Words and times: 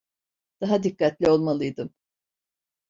Daha 0.61 0.83
dikkatli 0.83 1.29
olmalıydım. 1.29 1.93